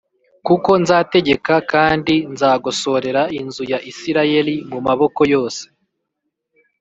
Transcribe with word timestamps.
“Kuko 0.45 0.71
nzategeka 0.83 1.53
kandi 1.71 2.15
nzagosorera 2.33 3.21
inzu 3.39 3.63
ya 3.71 3.79
Isirayeli 3.91 4.55
mu 4.69 4.79
moko 4.87 5.21
yose 5.33 5.63